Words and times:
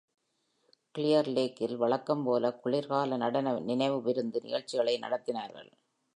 Clear 0.95 1.27
லேக்கில் 1.27 1.75
வழக்கம் 1.75 2.23
போல 2.23 2.51
குளிர்கால 2.55 3.17
நடன 3.17 3.59
நினைவு 3.59 4.01
விருந்து 4.01 4.41
நிகழ்ச்சிகளை 4.41 4.99
நடத்தினர்கள். 4.99 5.71